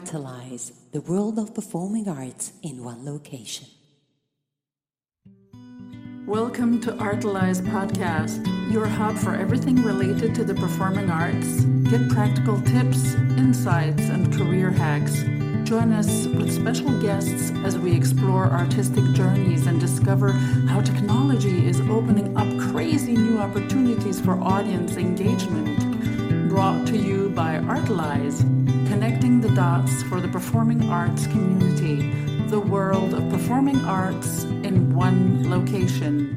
Artelize, 0.00 0.72
the 0.92 1.02
world 1.02 1.38
of 1.38 1.54
performing 1.54 2.08
arts 2.08 2.54
in 2.62 2.82
one 2.82 3.04
location. 3.04 3.66
Welcome 6.26 6.80
to 6.82 6.92
Artelize 6.92 7.60
Podcast, 7.60 8.46
your 8.72 8.86
hub 8.86 9.18
for 9.18 9.34
everything 9.34 9.82
related 9.82 10.34
to 10.36 10.44
the 10.44 10.54
performing 10.54 11.10
arts. 11.10 11.64
Get 11.90 12.08
practical 12.08 12.58
tips, 12.62 13.14
insights, 13.36 14.08
and 14.08 14.32
career 14.32 14.70
hacks. 14.70 15.22
Join 15.68 15.92
us 15.92 16.26
with 16.28 16.50
special 16.50 16.98
guests 17.02 17.50
as 17.62 17.78
we 17.78 17.92
explore 17.92 18.46
artistic 18.46 19.04
journeys 19.12 19.66
and 19.66 19.78
discover 19.78 20.32
how 20.66 20.80
technology 20.80 21.66
is 21.66 21.78
opening 21.82 22.34
up 22.38 22.48
crazy 22.72 23.12
new 23.12 23.38
opportunities 23.38 24.18
for 24.18 24.40
audience 24.40 24.96
engagement. 24.96 25.89
Brought 26.60 26.86
to 26.88 26.96
you 26.98 27.30
by 27.30 27.54
Artelize, 27.54 28.40
connecting 28.86 29.40
the 29.40 29.48
dots 29.54 30.02
for 30.02 30.20
the 30.20 30.28
performing 30.28 30.90
arts 30.90 31.26
community, 31.28 32.12
the 32.50 32.60
world 32.60 33.14
of 33.14 33.30
performing 33.30 33.82
arts 33.86 34.44
in 34.44 34.94
one 34.94 35.48
location. 35.48 36.36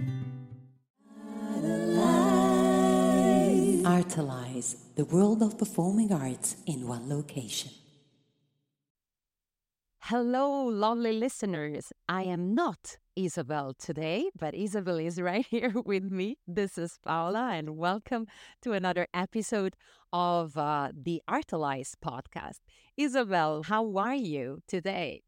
Artelize, 3.84 4.78
the 4.96 5.04
world 5.04 5.44
of 5.44 5.58
performing 5.58 6.14
arts 6.14 6.56
in 6.68 6.88
one 6.88 7.10
location. 7.10 7.74
Hello, 10.08 10.66
lovely 10.66 11.14
listeners. 11.14 11.94
I 12.10 12.24
am 12.24 12.54
not 12.54 12.98
Isabel 13.16 13.74
today, 13.74 14.30
but 14.38 14.54
Isabel 14.54 14.98
is 15.00 15.22
right 15.22 15.46
here 15.50 15.72
with 15.86 16.04
me. 16.12 16.36
This 16.46 16.78
is 16.78 17.00
Paola, 17.06 17.52
and 17.54 17.78
welcome 17.78 18.28
to 18.64 18.74
another 18.74 19.08
episode 19.14 19.78
of 20.12 20.58
uh, 20.58 20.90
the 20.94 21.22
Artelize 21.30 21.94
podcast. 22.04 22.60
Isabel, 22.98 23.64
how 23.64 23.96
are 23.96 24.14
you 24.14 24.60
today? 24.68 25.22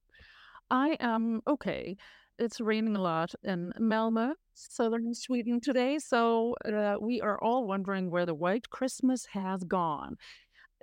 I 0.70 0.98
am 1.00 1.40
okay. 1.48 1.96
It's 2.38 2.59
raining 2.59 2.98
a 2.98 3.02
lot 3.02 3.34
in 3.46 3.72
Malmö, 3.80 4.34
southern 4.56 5.14
Sweden 5.14 5.62
today, 5.62 6.00
so 6.00 6.53
uh, 6.66 6.98
we 7.00 7.22
are 7.22 7.42
all 7.42 7.66
wondering 7.66 8.12
where 8.12 8.26
the 8.26 8.34
white 8.34 8.70
Christmas 8.70 9.28
has 9.28 9.64
gone. 9.64 10.18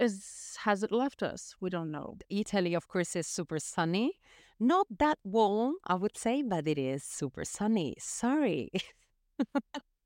Is 0.02 0.56
has 0.64 0.82
it 0.82 0.90
left 0.92 1.22
us? 1.22 1.54
We 1.60 1.70
don't 1.70 1.90
know. 1.90 2.18
Italy, 2.28 2.74
of 2.74 2.88
course, 2.88 3.14
is 3.16 3.26
super 3.26 3.58
sunny. 3.58 4.18
Not 4.58 4.86
that 4.98 5.18
warm, 5.24 5.74
I 5.86 5.94
would 5.94 6.16
say, 6.16 6.42
but 6.42 6.66
it 6.66 6.78
is 6.78 7.04
super 7.04 7.44
sunny. 7.44 7.94
Sorry. 7.98 8.70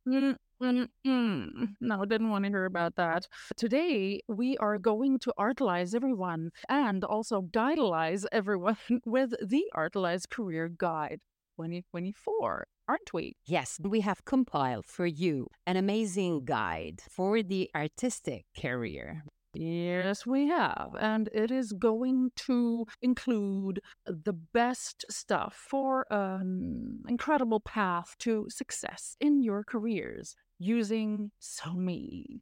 Mm, 0.08 0.36
mm, 0.62 0.88
mm. 1.06 1.68
No, 1.80 2.04
didn't 2.04 2.30
want 2.30 2.44
to 2.44 2.50
hear 2.50 2.64
about 2.64 2.94
that. 2.96 3.26
Today, 3.56 4.20
we 4.28 4.56
are 4.58 4.78
going 4.78 5.18
to 5.20 5.32
artelize 5.38 5.94
everyone 5.94 6.50
and 6.68 7.02
also 7.04 7.42
guidelize 7.42 8.24
everyone 8.30 8.76
with 9.04 9.34
the 9.44 9.64
Artelize 9.74 10.28
Career 10.28 10.68
Guide 10.68 11.20
2024, 11.56 12.66
aren't 12.88 13.12
we? 13.12 13.36
Yes, 13.46 13.80
we 13.82 14.00
have 14.02 14.24
compiled 14.24 14.86
for 14.86 15.06
you 15.06 15.48
an 15.66 15.76
amazing 15.76 16.44
guide 16.44 17.02
for 17.10 17.42
the 17.42 17.68
artistic 17.74 18.44
career. 18.56 19.24
Yes, 19.58 20.26
we 20.26 20.48
have. 20.48 20.94
And 21.00 21.30
it 21.32 21.50
is 21.50 21.72
going 21.72 22.32
to 22.46 22.86
include 23.00 23.80
the 24.04 24.34
best 24.34 25.06
stuff 25.10 25.54
for 25.54 26.06
an 26.10 27.00
incredible 27.08 27.60
path 27.60 28.16
to 28.20 28.46
success 28.50 29.16
in 29.18 29.42
your 29.42 29.64
careers 29.64 30.36
using 30.58 31.30
SoMe. 31.40 32.40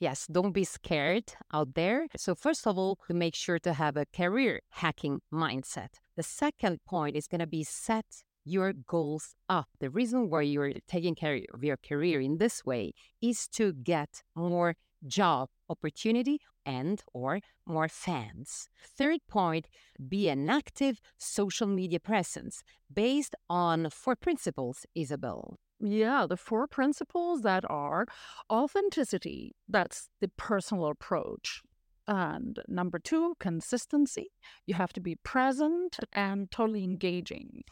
Yes, 0.00 0.26
don't 0.26 0.52
be 0.52 0.64
scared 0.64 1.34
out 1.52 1.74
there. 1.74 2.06
So, 2.16 2.34
first 2.34 2.66
of 2.66 2.76
all, 2.78 2.98
to 3.06 3.14
make 3.14 3.34
sure 3.34 3.58
to 3.60 3.74
have 3.74 3.96
a 3.96 4.06
career 4.06 4.60
hacking 4.70 5.20
mindset. 5.32 6.00
The 6.16 6.22
second 6.22 6.80
point 6.84 7.14
is 7.14 7.28
going 7.28 7.40
to 7.40 7.46
be 7.46 7.62
set 7.62 8.06
your 8.44 8.72
goals 8.72 9.34
up. 9.48 9.68
The 9.80 9.90
reason 9.90 10.28
why 10.28 10.42
you're 10.42 10.72
taking 10.88 11.14
care 11.14 11.40
of 11.54 11.62
your 11.62 11.76
career 11.76 12.20
in 12.20 12.38
this 12.38 12.64
way 12.64 12.94
is 13.20 13.46
to 13.48 13.72
get 13.72 14.22
more 14.34 14.74
job 15.06 15.48
opportunity 15.68 16.40
and 16.64 17.02
or 17.12 17.40
more 17.66 17.88
fans. 17.88 18.68
Third 18.96 19.20
point, 19.28 19.66
be 20.08 20.28
an 20.28 20.48
active 20.48 21.00
social 21.18 21.66
media 21.66 22.00
presence 22.00 22.62
based 22.92 23.34
on 23.48 23.88
four 23.90 24.16
principles, 24.16 24.86
Isabel. 24.94 25.56
Yeah, 25.80 26.26
the 26.28 26.36
four 26.36 26.68
principles 26.68 27.42
that 27.42 27.64
are 27.68 28.06
authenticity, 28.50 29.56
that's 29.68 30.08
the 30.20 30.28
personal 30.36 30.86
approach. 30.86 31.62
And 32.06 32.58
number 32.68 32.98
two, 32.98 33.34
consistency. 33.40 34.28
You 34.66 34.74
have 34.74 34.92
to 34.92 35.00
be 35.00 35.16
present 35.16 35.98
and 36.12 36.50
totally 36.50 36.84
engaging. 36.84 37.62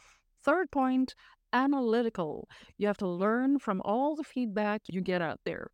Third 0.43 0.71
point, 0.71 1.15
analytical. 1.53 2.47
You 2.77 2.87
have 2.87 2.97
to 2.97 3.07
learn 3.07 3.59
from 3.59 3.81
all 3.83 4.15
the 4.15 4.23
feedback 4.23 4.81
you 4.87 5.01
get 5.01 5.21
out 5.21 5.39
there. 5.45 5.67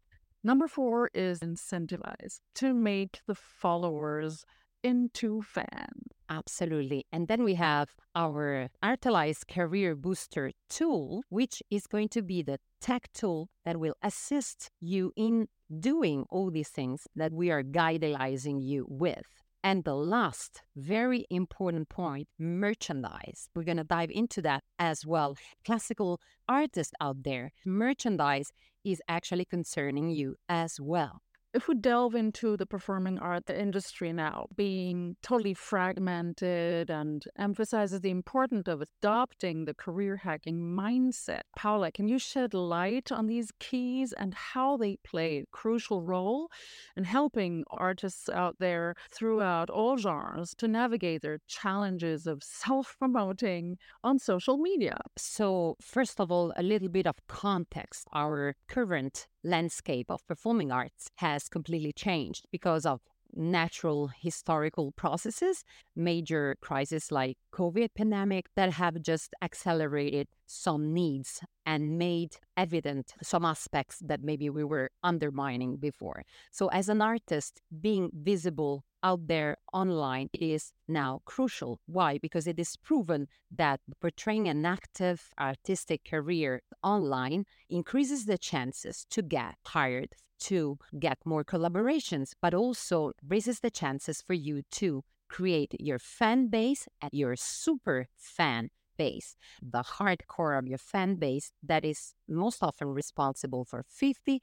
Number 0.47 0.69
four 0.69 1.09
is 1.13 1.41
incentivize 1.41 2.39
to 2.55 2.73
make 2.73 3.19
the 3.27 3.35
followers 3.35 4.45
into 4.81 5.41
fans. 5.41 6.07
Absolutely. 6.29 7.05
And 7.11 7.27
then 7.27 7.43
we 7.43 7.55
have 7.55 7.89
our 8.15 8.69
Artelize 8.81 9.45
Career 9.45 9.93
Booster 9.93 10.53
tool, 10.69 11.21
which 11.27 11.61
is 11.69 11.85
going 11.85 12.07
to 12.09 12.21
be 12.21 12.43
the 12.43 12.59
tech 12.79 13.09
tool 13.13 13.49
that 13.65 13.77
will 13.77 13.95
assist 14.01 14.71
you 14.79 15.11
in 15.17 15.49
doing 15.81 16.23
all 16.29 16.49
these 16.49 16.69
things 16.69 17.07
that 17.13 17.33
we 17.33 17.51
are 17.51 17.61
guidalizing 17.61 18.63
you 18.63 18.85
with. 18.87 19.27
And 19.65 19.83
the 19.83 19.95
last 19.95 20.61
very 20.77 21.25
important 21.29 21.89
point 21.89 22.29
merchandise. 22.39 23.49
We're 23.53 23.63
going 23.63 23.83
to 23.83 23.83
dive 23.83 24.11
into 24.11 24.41
that 24.43 24.63
as 24.79 25.05
well. 25.05 25.35
Classical 25.65 26.21
artists 26.47 26.93
out 27.01 27.23
there, 27.23 27.51
merchandise 27.65 28.53
is 28.91 29.01
actually 29.07 29.45
concerning 29.45 30.09
you 30.09 30.35
as 30.49 30.79
well 30.79 31.21
if 31.57 31.67
we 31.67 31.73
delve 31.73 32.13
into 32.13 32.55
the 32.55 32.67
performing 32.67 33.17
art 33.17 33.49
industry 33.49 34.13
now, 34.13 34.45
being 34.55 35.15
totally 35.23 35.55
fragmented 35.55 36.91
and 36.91 37.25
emphasizes 37.35 37.99
the 38.01 38.11
importance 38.11 38.67
of 38.67 38.83
adopting 38.83 39.65
the 39.65 39.73
career 39.73 40.17
hacking 40.17 40.59
mindset, 40.61 41.41
Paola, 41.55 41.91
can 41.91 42.07
you 42.07 42.19
shed 42.19 42.53
light 42.53 43.11
on 43.11 43.25
these 43.25 43.49
keys 43.59 44.13
and 44.13 44.35
how 44.35 44.77
they 44.77 44.97
play 45.03 45.39
a 45.39 45.45
crucial 45.51 46.03
role 46.03 46.47
in 46.95 47.05
helping 47.05 47.63
artists 47.71 48.29
out 48.29 48.57
there 48.59 48.93
throughout 49.11 49.71
all 49.71 49.97
genres 49.97 50.53
to 50.59 50.67
navigate 50.67 51.23
their 51.23 51.39
challenges 51.47 52.27
of 52.27 52.43
self 52.43 52.95
promoting 52.99 53.79
on 54.03 54.19
social 54.19 54.57
media? 54.57 54.99
So, 55.17 55.75
first 55.81 56.19
of 56.19 56.31
all, 56.31 56.53
a 56.55 56.61
little 56.61 56.89
bit 56.89 57.07
of 57.07 57.15
context. 57.27 58.07
Our 58.13 58.53
current 58.67 59.25
landscape 59.47 60.11
of 60.11 60.25
performing 60.27 60.71
arts 60.71 61.09
has 61.15 61.49
completely 61.49 61.93
changed 61.93 62.45
because 62.51 62.85
of 62.85 63.01
natural 63.33 64.09
historical 64.19 64.91
processes, 64.91 65.63
major 65.97 66.55
crises 66.61 67.11
like 67.11 67.37
COVID 67.53 67.89
pandemic 67.95 68.45
that 68.55 68.73
have 68.73 69.01
just 69.01 69.33
accelerated 69.41 70.27
some 70.45 70.93
needs 70.93 71.41
and 71.65 71.97
made 71.97 72.37
evident 72.55 73.13
some 73.21 73.43
aspects 73.43 73.97
that 74.05 74.21
maybe 74.23 74.49
we 74.49 74.63
were 74.63 74.91
undermining 75.03 75.77
before. 75.77 76.23
So 76.51 76.67
as 76.67 76.87
an 76.87 77.01
artist, 77.01 77.61
being 77.81 78.11
visible 78.13 78.85
out 79.03 79.27
there 79.27 79.57
online 79.73 80.29
is 80.33 80.71
now 80.87 81.21
crucial. 81.25 81.79
Why? 81.85 82.17
Because 82.17 82.47
it 82.47 82.59
is 82.59 82.77
proven 82.77 83.27
that 83.55 83.79
portraying 83.99 84.47
an 84.47 84.65
active 84.65 85.29
artistic 85.39 86.05
career 86.05 86.61
online 86.83 87.45
increases 87.69 88.25
the 88.25 88.37
chances 88.37 89.05
to 89.09 89.21
get 89.21 89.55
hired 89.65 90.15
to 90.39 90.77
get 90.99 91.17
more 91.25 91.43
collaborations, 91.43 92.31
but 92.41 92.53
also 92.53 93.11
raises 93.27 93.59
the 93.59 93.71
chances 93.71 94.21
for 94.21 94.33
you 94.33 94.61
to 94.71 95.03
create 95.29 95.75
your 95.79 95.99
fan 95.99 96.47
base 96.47 96.87
and 97.01 97.11
your 97.13 97.35
super 97.35 98.07
fan 98.15 98.69
base, 98.97 99.35
the 99.61 99.83
hardcore 99.83 100.57
of 100.57 100.67
your 100.67 100.77
fan 100.77 101.15
base 101.15 101.51
that 101.63 101.85
is 101.85 102.13
most 102.27 102.63
often 102.63 102.87
responsible 102.87 103.63
for 103.63 103.83
50% 103.83 104.39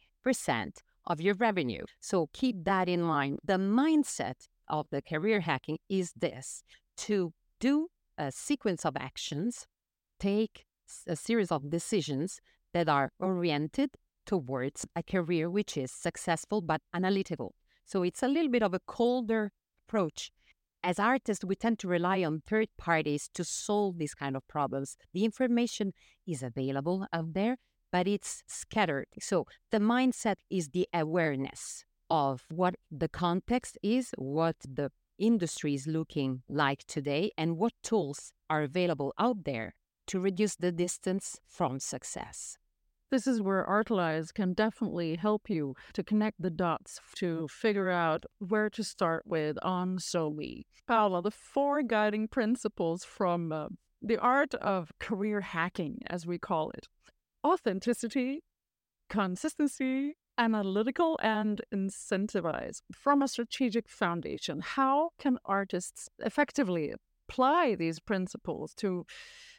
of 1.06 1.20
your 1.20 1.34
revenue. 1.34 1.84
So 2.00 2.28
keep 2.32 2.64
that 2.64 2.88
in 2.88 3.02
mind. 3.02 3.40
The 3.44 3.58
mindset 3.58 4.46
of 4.68 4.86
the 4.90 5.02
career 5.02 5.40
hacking 5.40 5.78
is 5.88 6.12
this 6.16 6.62
to 6.98 7.32
do 7.60 7.88
a 8.16 8.30
sequence 8.30 8.84
of 8.84 8.96
actions, 8.96 9.66
take 10.20 10.64
a 11.06 11.16
series 11.16 11.50
of 11.50 11.70
decisions 11.70 12.40
that 12.72 12.88
are 12.88 13.10
oriented 13.18 13.90
towards 14.26 14.86
a 14.96 15.02
career 15.02 15.50
which 15.50 15.76
is 15.76 15.90
successful 15.90 16.60
but 16.60 16.80
analytical. 16.94 17.54
So 17.84 18.02
it's 18.02 18.22
a 18.22 18.28
little 18.28 18.50
bit 18.50 18.62
of 18.62 18.72
a 18.72 18.80
colder 18.86 19.52
approach. 19.86 20.30
As 20.86 20.98
artists, 20.98 21.42
we 21.42 21.56
tend 21.56 21.78
to 21.78 21.88
rely 21.88 22.22
on 22.22 22.42
third 22.46 22.68
parties 22.76 23.30
to 23.32 23.42
solve 23.42 23.96
these 23.96 24.14
kind 24.14 24.36
of 24.36 24.46
problems. 24.46 24.98
The 25.14 25.24
information 25.24 25.94
is 26.26 26.42
available 26.42 27.06
out 27.10 27.32
there, 27.32 27.56
but 27.90 28.06
it's 28.06 28.42
scattered. 28.46 29.06
So 29.18 29.46
the 29.70 29.78
mindset 29.78 30.36
is 30.50 30.68
the 30.68 30.86
awareness 30.92 31.86
of 32.10 32.44
what 32.50 32.74
the 32.90 33.08
context 33.08 33.78
is, 33.82 34.12
what 34.18 34.56
the 34.62 34.90
industry 35.18 35.72
is 35.72 35.86
looking 35.86 36.42
like 36.50 36.84
today 36.86 37.32
and 37.38 37.56
what 37.56 37.72
tools 37.82 38.34
are 38.50 38.62
available 38.62 39.14
out 39.18 39.44
there 39.44 39.74
to 40.08 40.20
reduce 40.20 40.54
the 40.54 40.70
distance 40.70 41.40
from 41.46 41.80
success. 41.80 42.58
This 43.14 43.28
is 43.28 43.40
where 43.40 43.64
Artelize 43.64 44.34
can 44.34 44.54
definitely 44.54 45.14
help 45.14 45.48
you 45.48 45.76
to 45.92 46.02
connect 46.02 46.42
the 46.42 46.50
dots 46.50 46.98
to 47.18 47.46
figure 47.46 47.88
out 47.88 48.24
where 48.40 48.68
to 48.70 48.82
start 48.82 49.22
with 49.24 49.56
on 49.62 49.98
SoMe. 49.98 50.64
Paola, 50.88 51.22
the 51.22 51.30
four 51.30 51.84
guiding 51.84 52.26
principles 52.26 53.04
from 53.04 53.52
uh, 53.52 53.68
the 54.02 54.18
art 54.18 54.56
of 54.56 54.90
career 54.98 55.42
hacking, 55.42 56.00
as 56.08 56.26
we 56.26 56.38
call 56.38 56.70
it 56.70 56.88
authenticity, 57.46 58.42
consistency, 59.08 60.16
analytical, 60.36 61.16
and 61.22 61.60
incentivize 61.72 62.80
from 62.92 63.22
a 63.22 63.28
strategic 63.28 63.88
foundation. 63.88 64.58
How 64.58 65.10
can 65.20 65.38
artists 65.44 66.08
effectively 66.18 66.92
apply 67.28 67.76
these 67.76 68.00
principles 68.00 68.74
to 68.78 69.06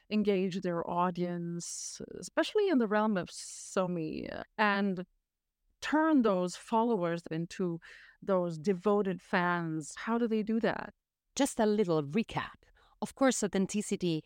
engage 0.09 0.61
their 0.61 0.87
audience, 0.89 2.01
especially 2.19 2.69
in 2.69 2.77
the 2.77 2.87
realm 2.87 3.17
of 3.17 3.29
SoMe, 3.29 4.27
and 4.57 5.05
turn 5.81 6.21
those 6.21 6.55
followers 6.55 7.23
into 7.31 7.79
those 8.21 8.57
devoted 8.57 9.21
fans? 9.21 9.93
How 9.97 10.17
do 10.17 10.27
they 10.27 10.43
do 10.43 10.59
that? 10.59 10.93
Just 11.35 11.59
a 11.59 11.65
little 11.65 12.03
recap. 12.03 12.63
Of 13.01 13.15
course, 13.15 13.43
authenticity 13.43 14.23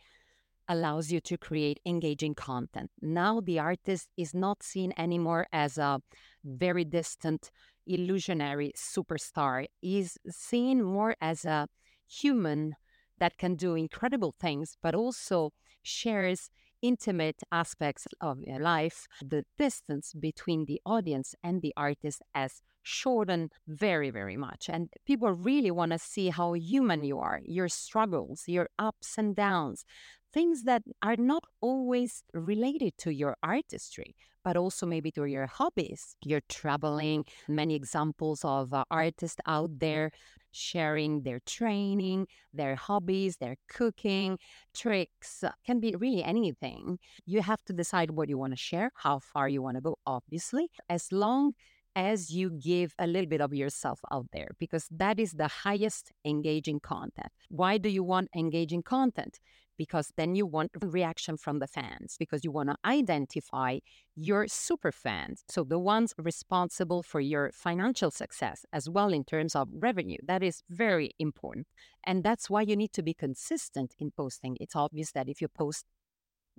allows 0.68 1.12
you 1.12 1.20
to 1.20 1.38
create 1.38 1.80
engaging 1.86 2.36
content. 2.36 2.92
Now, 3.02 3.42
the 3.42 3.58
artist 3.60 4.10
is 4.16 4.34
not 4.36 4.62
seen 4.62 4.94
anymore 4.98 5.48
as 5.52 5.78
a 5.78 6.02
very 6.46 6.86
distant, 6.86 7.50
illusionary 7.88 8.72
superstar. 8.78 9.66
Is 9.82 10.18
seen 10.30 10.84
more 10.84 11.16
as 11.20 11.44
a 11.44 11.68
human 12.08 12.76
that 13.18 13.38
can 13.38 13.56
do 13.56 13.76
incredible 13.76 14.34
things, 14.40 14.78
but 14.82 14.96
also 14.96 15.52
shares 15.84 16.50
intimate 16.82 17.42
aspects 17.52 18.08
of 18.22 18.40
your 18.42 18.60
life. 18.60 19.08
The 19.22 19.46
distance 19.58 20.14
between 20.14 20.66
the 20.66 20.82
audience 20.86 21.36
and 21.44 21.62
the 21.62 21.74
artist 21.76 22.22
has 22.34 22.62
shortened 22.84 23.52
very, 23.68 24.10
very 24.10 24.38
much. 24.38 24.70
And 24.70 24.90
people 25.06 25.32
really 25.32 25.72
want 25.72 25.92
to 25.92 26.00
see 26.00 26.30
how 26.30 26.54
human 26.54 27.04
you 27.04 27.20
are, 27.20 27.42
your 27.44 27.68
struggles, 27.68 28.44
your 28.48 28.70
ups 28.80 29.18
and 29.18 29.36
downs, 29.36 29.86
things 30.34 30.64
that 30.64 30.84
are 31.02 31.18
not 31.18 31.44
always 31.62 32.24
related 32.34 32.98
to 33.00 33.14
your 33.14 33.36
artistry, 33.44 34.16
but 34.44 34.56
also 34.56 34.86
maybe 34.86 35.12
to 35.12 35.26
your 35.26 35.48
hobbies. 35.48 36.16
You're 36.24 36.42
traveling, 36.48 37.26
many 37.48 37.76
examples 37.76 38.46
of 38.46 38.74
uh, 38.74 38.86
artists 38.90 39.42
out 39.46 39.80
there 39.80 40.12
sharing 40.52 41.22
their 41.24 41.40
training, 41.46 42.28
their 42.54 42.76
hobbies, 42.76 43.38
their 43.38 43.56
cooking, 43.68 44.38
tricks, 44.74 45.44
uh, 45.44 45.52
can 45.66 45.80
be 45.80 45.96
really 45.96 46.24
anything. 46.24 47.00
You 47.26 47.42
have 47.42 47.64
to 47.66 47.74
decide 47.74 48.12
what 48.12 48.30
you 48.30 48.38
want 48.38 48.54
to 48.54 48.58
share, 48.58 48.92
how 48.96 49.20
far 49.20 49.50
you 49.50 49.62
want 49.62 49.78
to 49.78 49.82
go, 49.82 49.98
obviously, 50.06 50.70
as 50.90 51.12
long 51.12 51.54
as 51.96 52.30
you 52.30 52.52
give 52.52 52.94
a 53.00 53.08
little 53.08 53.28
bit 53.28 53.42
of 53.42 53.54
yourself 53.54 54.00
out 54.12 54.28
there, 54.32 54.50
because 54.60 54.88
that 54.92 55.20
is 55.20 55.34
the 55.34 55.48
highest 55.48 56.12
engaging 56.24 56.80
content. 56.80 57.30
Why 57.50 57.78
do 57.78 57.90
you 57.90 58.04
want 58.04 58.30
engaging 58.36 58.84
content? 58.84 59.40
Because 59.80 60.12
then 60.18 60.36
you 60.36 60.46
want 60.46 60.70
reaction 60.82 61.38
from 61.38 61.58
the 61.60 61.66
fans 61.66 62.18
because 62.20 62.44
you 62.44 62.52
want 62.52 62.70
to 62.70 62.76
identify 62.86 63.80
your 64.16 64.48
super 64.48 64.92
fans 64.92 65.44
so 65.48 65.64
the 65.64 65.80
ones 65.80 66.14
responsible 66.18 67.02
for 67.02 67.22
your 67.22 67.50
financial 67.54 68.12
success 68.12 68.66
as 68.72 68.88
well 68.90 69.12
in 69.12 69.24
terms 69.24 69.56
of 69.56 69.68
revenue 69.72 70.18
that 70.28 70.44
is 70.44 70.62
very 70.70 71.10
important 71.18 71.66
and 72.04 72.24
that's 72.24 72.50
why 72.50 72.62
you 72.62 72.76
need 72.76 72.94
to 72.94 73.02
be 73.02 73.14
consistent 73.14 73.96
in 73.98 74.12
posting 74.12 74.58
it's 74.60 74.76
obvious 74.76 75.12
that 75.14 75.30
if 75.30 75.42
you 75.42 75.48
post 75.48 75.86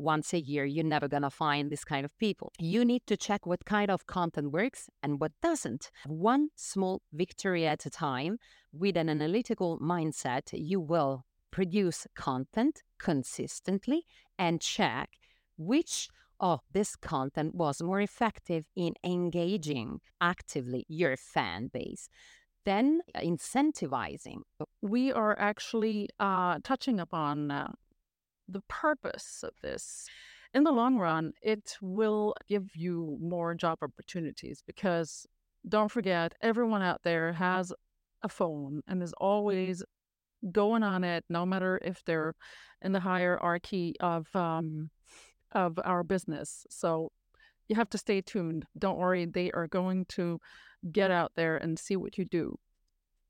once 0.00 0.32
a 0.32 0.40
year, 0.40 0.64
you're 0.64 0.82
never 0.82 1.08
going 1.08 1.22
to 1.22 1.30
find 1.30 1.70
this 1.70 1.84
kind 1.84 2.04
of 2.04 2.18
people. 2.18 2.50
You 2.58 2.84
need 2.84 3.02
to 3.06 3.16
check 3.16 3.46
what 3.46 3.64
kind 3.66 3.90
of 3.90 4.06
content 4.06 4.50
works 4.50 4.88
and 5.02 5.20
what 5.20 5.32
doesn't. 5.42 5.90
One 6.06 6.48
small 6.56 7.02
victory 7.12 7.66
at 7.66 7.84
a 7.84 7.90
time 7.90 8.38
with 8.72 8.96
an 8.96 9.08
analytical 9.10 9.78
mindset, 9.78 10.48
you 10.52 10.80
will 10.80 11.24
produce 11.50 12.06
content 12.14 12.82
consistently 12.98 14.06
and 14.38 14.60
check 14.60 15.10
which 15.56 16.08
of 16.38 16.60
this 16.72 16.96
content 16.96 17.54
was 17.54 17.82
more 17.82 18.00
effective 18.00 18.64
in 18.74 18.94
engaging 19.04 20.00
actively 20.20 20.86
your 20.88 21.16
fan 21.16 21.68
base. 21.72 22.08
Then 22.64 23.00
incentivizing. 23.16 24.40
We 24.80 25.12
are 25.12 25.38
actually 25.38 26.08
uh, 26.18 26.58
touching 26.62 27.00
upon 27.00 27.50
uh, 27.50 27.72
the 28.48 28.62
purpose 28.68 29.42
of 29.42 29.52
this. 29.62 30.06
In 30.52 30.64
the 30.64 30.72
long 30.72 30.98
run, 30.98 31.32
it 31.42 31.76
will 31.80 32.34
give 32.48 32.74
you 32.74 33.18
more 33.20 33.54
job 33.54 33.78
opportunities 33.82 34.62
because 34.66 35.26
don't 35.68 35.90
forget, 35.90 36.34
everyone 36.40 36.82
out 36.82 37.02
there 37.02 37.34
has 37.34 37.72
a 38.22 38.28
phone 38.28 38.82
and 38.88 39.02
is 39.02 39.12
always 39.18 39.82
going 40.52 40.82
on 40.82 41.04
it, 41.04 41.24
no 41.28 41.44
matter 41.44 41.78
if 41.82 42.02
they're 42.04 42.34
in 42.82 42.92
the 42.92 43.00
hierarchy 43.00 43.94
of 44.00 44.34
um, 44.34 44.90
of 45.52 45.78
our 45.84 46.02
business. 46.02 46.66
So 46.70 47.12
you 47.68 47.76
have 47.76 47.90
to 47.90 47.98
stay 47.98 48.20
tuned. 48.20 48.64
Don't 48.78 48.98
worry, 48.98 49.26
they 49.26 49.50
are 49.52 49.66
going 49.66 50.04
to 50.06 50.40
get 50.90 51.10
out 51.10 51.32
there 51.36 51.56
and 51.56 51.78
see 51.78 51.96
what 51.96 52.18
you 52.18 52.24
do. 52.24 52.56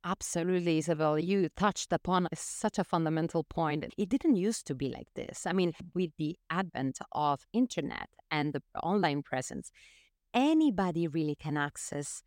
Absolutely, 0.03 0.79
Isabel. 0.79 1.19
You 1.19 1.51
touched 1.57 1.93
upon 1.93 2.27
such 2.35 2.79
a 2.79 2.85
fundamental 2.85 3.45
point. 3.45 3.85
It 3.99 4.09
didn't 4.09 4.37
used 4.37 4.67
to 4.69 4.75
be 4.75 4.89
like 4.89 5.09
this. 5.15 5.47
I 5.47 5.53
mean, 5.53 5.75
with 5.95 6.13
the 6.17 6.39
advent 6.49 6.99
of 7.13 7.45
internet 7.53 8.09
and 8.31 8.55
the 8.55 8.63
online 8.83 9.23
presence, 9.23 9.71
anybody 10.33 11.07
really 11.07 11.35
can 11.35 11.59
access 11.59 12.23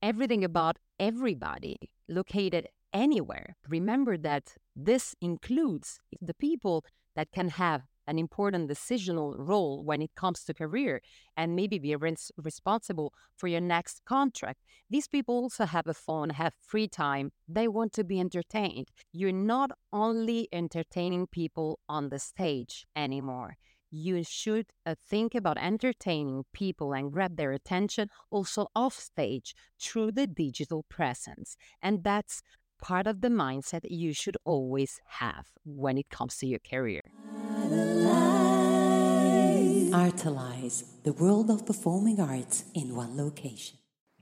everything 0.00 0.44
about 0.44 0.78
everybody 1.00 1.76
located 2.08 2.68
anywhere. 2.92 3.56
Remember 3.68 4.16
that 4.16 4.54
this 4.74 5.14
includes 5.20 6.00
the 6.20 6.34
people 6.34 6.84
that 7.16 7.32
can 7.32 7.48
have 7.48 7.82
an 8.08 8.18
important 8.18 8.70
decisional 8.70 9.34
role 9.36 9.84
when 9.84 10.00
it 10.00 10.14
comes 10.14 10.42
to 10.42 10.54
career 10.54 11.00
and 11.36 11.54
maybe 11.54 11.78
be 11.78 11.94
res- 11.94 12.32
responsible 12.38 13.12
for 13.36 13.48
your 13.48 13.60
next 13.60 14.02
contract. 14.06 14.60
These 14.88 15.08
people 15.08 15.34
also 15.34 15.66
have 15.66 15.86
a 15.86 15.94
phone, 15.94 16.30
have 16.30 16.54
free 16.58 16.88
time. 16.88 17.32
They 17.46 17.68
want 17.68 17.92
to 17.94 18.04
be 18.04 18.18
entertained. 18.18 18.88
You're 19.12 19.32
not 19.32 19.72
only 19.92 20.48
entertaining 20.52 21.26
people 21.26 21.80
on 21.86 22.08
the 22.08 22.18
stage 22.18 22.86
anymore. 22.96 23.56
You 23.90 24.22
should 24.24 24.66
uh, 24.86 24.94
think 25.06 25.34
about 25.34 25.58
entertaining 25.58 26.44
people 26.52 26.92
and 26.92 27.12
grab 27.12 27.36
their 27.36 27.52
attention 27.52 28.08
also 28.30 28.68
off 28.74 28.94
stage 28.98 29.54
through 29.80 30.12
the 30.12 30.26
digital 30.26 30.84
presence. 30.88 31.56
And 31.82 32.04
that's 32.04 32.42
part 32.80 33.06
of 33.06 33.20
the 33.20 33.28
mindset 33.28 33.80
you 33.88 34.12
should 34.12 34.36
always 34.44 35.00
have 35.06 35.46
when 35.64 35.98
it 35.98 36.08
comes 36.10 36.36
to 36.38 36.46
your 36.46 36.60
career. 36.60 37.02
Artelize, 39.90 40.84
the 41.02 41.12
world 41.12 41.50
of 41.50 41.64
performing 41.66 42.20
arts 42.20 42.64
in 42.74 42.94
one 42.94 43.16
location. 43.16 43.78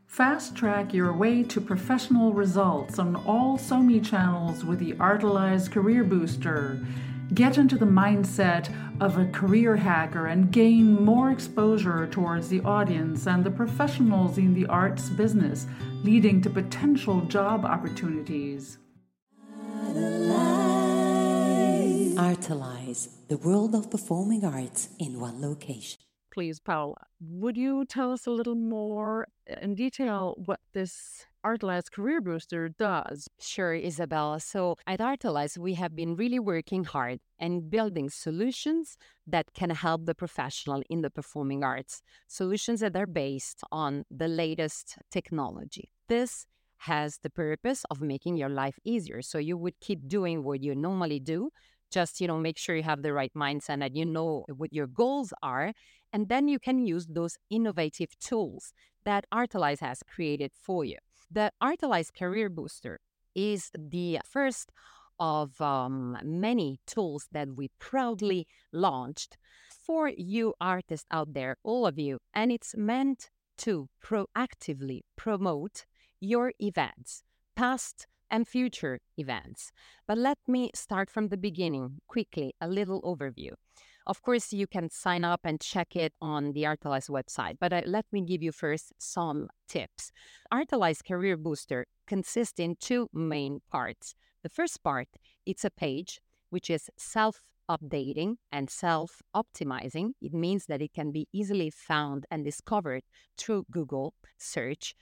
Fast 0.06 0.56
track 0.56 0.94
your 0.94 1.12
way 1.12 1.42
to 1.42 1.60
professional 1.60 2.32
results 2.32 2.98
on 2.98 3.16
all 3.26 3.58
SoMe 3.58 4.02
channels 4.02 4.64
with 4.64 4.78
the 4.78 4.92
Artelize 4.94 5.70
Career 5.70 6.04
Booster. 6.04 6.80
Get 7.34 7.58
into 7.58 7.76
the 7.76 7.86
mindset 7.86 8.72
of 9.00 9.18
a 9.18 9.26
career 9.26 9.74
hacker 9.76 10.26
and 10.26 10.52
gain 10.52 11.04
more 11.04 11.30
exposure 11.30 12.06
towards 12.06 12.48
the 12.48 12.60
audience 12.60 13.26
and 13.26 13.42
the 13.42 13.50
professionals 13.50 14.38
in 14.38 14.54
the 14.54 14.66
arts 14.66 15.10
business, 15.10 15.66
leading 16.04 16.40
to 16.42 16.50
potential 16.50 17.20
job 17.22 17.64
opportunities. 17.64 18.78
Artelize, 22.16 23.08
the 23.28 23.36
world 23.38 23.74
of 23.74 23.90
performing 23.90 24.44
arts 24.44 24.90
in 24.98 25.18
one 25.18 25.42
location. 25.42 25.98
Please, 26.32 26.60
Paola, 26.60 27.06
would 27.18 27.56
you 27.56 27.84
tell 27.86 28.12
us 28.12 28.26
a 28.26 28.30
little 28.30 28.54
more 28.54 29.26
uh, 29.50 29.54
in 29.62 29.74
detail 29.74 30.34
what 30.44 30.60
this 30.74 31.26
Artelize 31.46 31.88
Career 31.92 32.20
Booster 32.20 32.68
does. 32.68 33.28
Sure, 33.38 33.72
Isabella. 33.72 34.40
So 34.40 34.78
at 34.84 34.98
Artelize, 34.98 35.56
we 35.56 35.74
have 35.74 35.94
been 35.94 36.16
really 36.16 36.40
working 36.40 36.82
hard 36.82 37.20
and 37.38 37.70
building 37.70 38.10
solutions 38.10 38.98
that 39.28 39.52
can 39.54 39.70
help 39.70 40.06
the 40.06 40.14
professional 40.14 40.82
in 40.90 41.02
the 41.02 41.10
performing 41.10 41.62
arts, 41.62 42.02
solutions 42.26 42.80
that 42.80 42.96
are 42.96 43.06
based 43.06 43.60
on 43.70 44.04
the 44.10 44.26
latest 44.26 44.98
technology. 45.12 45.92
This 46.08 46.46
has 46.78 47.18
the 47.22 47.30
purpose 47.30 47.84
of 47.92 48.00
making 48.00 48.36
your 48.36 48.48
life 48.48 48.78
easier. 48.82 49.22
So 49.22 49.38
you 49.38 49.56
would 49.56 49.78
keep 49.80 50.08
doing 50.08 50.42
what 50.42 50.64
you 50.64 50.74
normally 50.74 51.20
do, 51.20 51.50
just 51.92 52.20
you 52.20 52.26
know 52.26 52.38
make 52.38 52.58
sure 52.58 52.74
you 52.74 52.82
have 52.82 53.02
the 53.02 53.12
right 53.12 53.32
mindset 53.36 53.84
and 53.84 53.96
you 53.96 54.04
know 54.04 54.44
what 54.56 54.72
your 54.72 54.88
goals 54.88 55.32
are 55.40 55.72
and 56.12 56.28
then 56.28 56.48
you 56.48 56.58
can 56.58 56.84
use 56.84 57.06
those 57.06 57.36
innovative 57.50 58.18
tools 58.18 58.72
that 59.04 59.24
Artelize 59.32 59.78
has 59.78 60.02
created 60.02 60.50
for 60.52 60.84
you. 60.84 60.98
The 61.30 61.50
Artelize 61.62 62.14
Career 62.16 62.48
Booster 62.48 63.00
is 63.34 63.70
the 63.76 64.20
first 64.24 64.70
of 65.18 65.60
um, 65.60 66.16
many 66.22 66.78
tools 66.86 67.26
that 67.32 67.56
we 67.56 67.70
proudly 67.78 68.46
launched 68.72 69.36
for 69.68 70.08
you 70.08 70.54
artists 70.60 71.06
out 71.10 71.32
there, 71.32 71.56
all 71.64 71.86
of 71.86 71.98
you. 71.98 72.18
And 72.32 72.52
it's 72.52 72.76
meant 72.76 73.30
to 73.58 73.88
proactively 74.04 75.00
promote 75.16 75.84
your 76.20 76.52
events, 76.60 77.22
past 77.56 78.06
and 78.30 78.46
future 78.46 79.00
events. 79.16 79.72
But 80.06 80.18
let 80.18 80.38
me 80.46 80.70
start 80.74 81.10
from 81.10 81.28
the 81.28 81.36
beginning 81.36 82.00
quickly, 82.06 82.54
a 82.60 82.68
little 82.68 83.02
overview. 83.02 83.52
Of 84.06 84.22
course, 84.22 84.52
you 84.52 84.68
can 84.68 84.88
sign 84.88 85.24
up 85.24 85.40
and 85.42 85.60
check 85.60 85.96
it 85.96 86.12
on 86.20 86.52
the 86.52 86.62
Artelize 86.62 87.10
website, 87.10 87.56
but 87.58 87.72
uh, 87.72 87.82
let 87.86 88.06
me 88.12 88.20
give 88.20 88.40
you 88.40 88.52
first 88.52 88.92
some 88.98 89.48
tips. 89.68 90.12
Artelize 90.52 91.04
Career 91.04 91.36
Booster 91.36 91.86
consists 92.06 92.60
in 92.60 92.76
two 92.80 93.08
main 93.12 93.62
parts. 93.68 94.14
The 94.44 94.48
first 94.48 94.84
part, 94.84 95.08
it's 95.44 95.64
a 95.64 95.70
page 95.70 96.20
which 96.50 96.70
is 96.70 96.88
self 96.96 97.42
updating 97.68 98.36
and 98.52 98.70
self 98.70 99.22
optimizing. 99.34 100.12
It 100.20 100.32
means 100.32 100.66
that 100.66 100.80
it 100.80 100.92
can 100.94 101.10
be 101.10 101.26
easily 101.32 101.70
found 101.70 102.26
and 102.30 102.44
discovered 102.44 103.02
through 103.36 103.66
Google 103.72 104.14
search. 104.38 104.94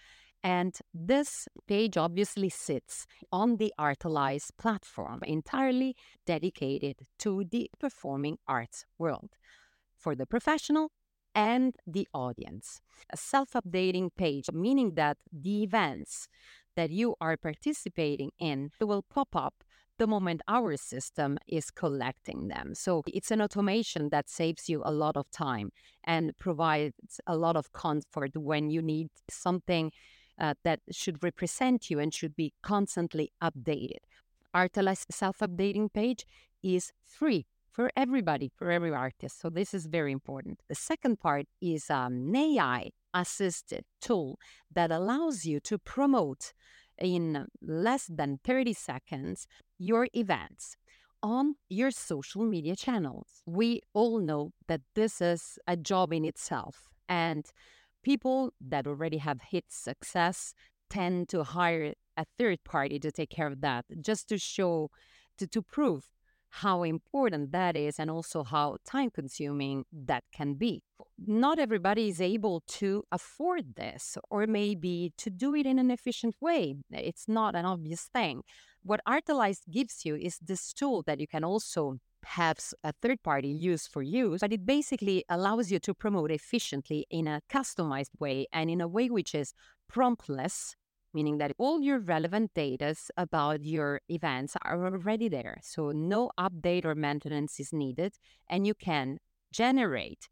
And 0.44 0.78
this 0.92 1.48
page 1.66 1.96
obviously 1.96 2.50
sits 2.50 3.06
on 3.32 3.56
the 3.56 3.72
Artelize 3.80 4.50
platform, 4.58 5.20
entirely 5.26 5.96
dedicated 6.26 6.96
to 7.20 7.44
the 7.50 7.70
performing 7.80 8.36
arts 8.46 8.84
world 8.98 9.30
for 9.96 10.14
the 10.14 10.26
professional 10.26 10.90
and 11.34 11.74
the 11.86 12.06
audience. 12.12 12.82
A 13.10 13.16
self 13.16 13.52
updating 13.52 14.10
page, 14.14 14.50
meaning 14.52 14.96
that 14.96 15.16
the 15.32 15.62
events 15.62 16.28
that 16.76 16.90
you 16.90 17.14
are 17.22 17.38
participating 17.38 18.30
in 18.38 18.70
will 18.82 19.02
pop 19.02 19.34
up 19.34 19.64
the 19.98 20.06
moment 20.06 20.42
our 20.46 20.76
system 20.76 21.38
is 21.46 21.70
collecting 21.70 22.48
them. 22.48 22.74
So 22.74 23.02
it's 23.06 23.30
an 23.30 23.40
automation 23.40 24.10
that 24.10 24.28
saves 24.28 24.68
you 24.68 24.82
a 24.84 24.92
lot 24.92 25.16
of 25.16 25.30
time 25.30 25.70
and 26.04 26.36
provides 26.36 27.20
a 27.26 27.36
lot 27.36 27.56
of 27.56 27.72
comfort 27.72 28.36
when 28.36 28.70
you 28.70 28.82
need 28.82 29.08
something 29.30 29.92
uh, 30.38 30.55
that 30.64 30.81
should 30.91 31.23
represent 31.23 31.91
you 31.91 31.99
and 31.99 32.12
should 32.12 32.37
be 32.37 32.53
constantly 32.62 33.33
updated. 33.43 34.03
Artelize 34.55 35.05
self-updating 35.11 35.93
page 35.93 36.25
is 36.62 36.93
free 37.05 37.47
for 37.71 37.91
everybody, 37.97 38.50
for 38.55 38.71
every 38.71 38.93
artist. 38.93 39.41
So 39.41 39.50
this 39.50 39.75
is 39.75 39.87
very 39.87 40.12
important. 40.12 40.61
The 40.69 40.76
second 40.76 41.19
part 41.19 41.47
is 41.61 41.91
um, 41.91 42.29
an 42.29 42.37
AI 42.37 42.91
assisted 43.12 43.85
tool 44.00 44.38
that 44.73 44.91
allows 44.91 45.45
you 45.45 45.61
to 45.61 45.79
promote 45.79 46.53
in 46.99 47.47
less 47.61 48.07
than 48.07 48.38
30 48.45 48.73
seconds 48.73 49.47
your 49.79 50.07
events 50.14 50.76
on 51.23 51.55
your 51.69 51.91
social 51.91 52.45
media 52.45 52.76
channels. 52.76 53.43
We 53.47 53.81
all 53.93 54.21
know 54.21 54.53
that 54.69 54.83
this 54.95 55.21
is 55.21 55.59
a 55.67 55.76
job 55.76 56.12
in 56.12 56.25
itself. 56.25 56.91
And 57.09 57.45
people 58.04 58.52
that 58.61 58.87
already 58.87 59.18
have 59.18 59.40
hit 59.50 59.64
success 59.68 60.54
tend 60.88 61.28
to 61.30 61.42
hire 61.42 61.94
a 62.16 62.25
third 62.38 62.62
party 62.62 63.00
to 63.00 63.11
take 63.11 63.30
care 63.30 63.49
of 63.49 63.61
that 63.62 63.84
just 64.00 64.28
to 64.28 64.38
show 64.38 64.90
to, 65.38 65.46
to 65.49 65.61
prove 65.61 66.04
how 66.62 66.84
important 66.84 67.50
that 67.50 67.75
is 67.76 67.99
and 67.99 68.08
also 68.08 68.44
how 68.44 68.76
time 68.87 69.11
consuming 69.11 69.84
that 69.92 70.23
can 70.32 70.54
be. 70.54 70.84
Not 71.18 71.58
everybody 71.58 72.08
is 72.08 72.20
able 72.20 72.62
to 72.78 73.02
afford 73.11 73.75
this 73.75 74.16
or 74.30 74.46
maybe 74.46 75.12
to 75.18 75.30
do 75.30 75.56
it 75.56 75.66
in 75.66 75.80
an 75.80 75.90
efficient 75.90 76.37
way. 76.40 76.76
It's 76.92 77.26
not 77.26 77.56
an 77.56 77.64
obvious 77.64 78.02
thing. 78.02 78.42
What 78.84 79.00
Artelize 79.08 79.62
gives 79.68 80.04
you 80.04 80.14
is 80.14 80.38
this 80.40 80.73
tool 80.73 81.02
that 81.08 81.18
you 81.18 81.26
can 81.26 81.42
also 81.42 81.99
have 82.26 82.59
a 82.83 82.93
third 83.00 83.23
party 83.23 83.49
use 83.49 83.87
for 83.87 84.02
use, 84.02 84.40
but 84.40 84.52
it 84.52 84.66
basically 84.66 85.25
allows 85.28 85.71
you 85.71 85.78
to 85.81 85.95
promote 85.95 86.31
efficiently 86.31 87.07
in 87.11 87.26
a 87.26 87.40
customized 87.50 88.11
way 88.19 88.47
and 88.52 88.71
in 88.71 88.81
a 88.81 88.88
way 88.88 89.09
which 89.09 89.35
is 89.35 89.54
promptless, 89.88 90.75
meaning 91.12 91.38
that 91.38 91.52
all 91.59 91.81
your 91.81 91.99
relevant 91.99 92.52
data 92.54 92.95
about 93.16 93.64
your 93.64 94.00
events 94.09 94.57
are 94.62 94.85
already 94.85 95.28
there. 95.28 95.59
So 95.62 95.90
no 95.90 96.31
update 96.38 96.85
or 96.85 96.95
maintenance 96.95 97.61
is 97.61 97.73
needed, 97.73 98.14
and 98.49 98.66
you 98.66 98.75
can 98.75 99.19
generate 99.52 100.28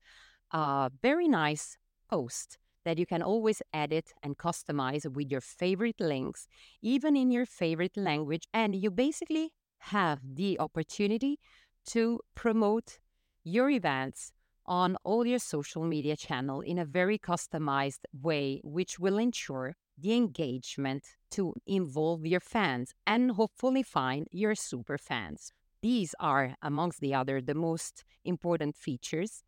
a 0.51 0.91
very 1.01 1.29
nice 1.29 1.79
post 2.11 2.59
that 2.85 2.99
you 2.99 3.07
can 3.07 3.23
always 3.23 3.63
edit 3.73 4.13
and 4.23 4.37
customize 4.37 5.07
with 5.11 5.31
your 5.31 5.41
favorite 5.41 6.01
links, 6.01 6.49
even 6.83 7.17
in 7.17 7.31
your 7.31 7.47
favorite 7.47 7.97
language. 7.97 8.49
And 8.53 8.75
you 8.75 8.91
basically 8.91 9.53
have 9.79 10.21
the 10.35 10.59
opportunity 10.59 11.39
to 11.87 12.21
promote 12.35 12.99
your 13.45 13.71
events 13.71 14.33
on 14.67 14.97
all 15.05 15.27
your 15.27 15.39
social 15.39 15.85
media 15.85 16.17
channel 16.17 16.61
in 16.61 16.79
a 16.79 16.85
very 16.85 17.19
customized 17.19 18.05
way, 18.12 18.61
which 18.62 18.99
will 18.99 19.19
ensure 19.19 19.75
the 19.99 20.15
engagement 20.15 21.05
to 21.31 21.55
involve 21.67 22.25
your 22.25 22.41
fans 22.41 22.93
and 23.07 23.33
hopefully 23.33 23.83
find 23.83 24.27
your 24.31 24.55
super 24.55 24.99
fans. 24.99 25.53
These 25.83 26.15
are, 26.21 26.55
amongst 26.62 27.01
the 27.01 27.15
other, 27.15 27.41
the 27.41 27.55
most 27.55 28.05
important 28.25 28.77
features, 28.77 29.43